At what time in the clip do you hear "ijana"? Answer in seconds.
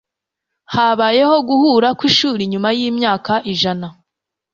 3.53-3.87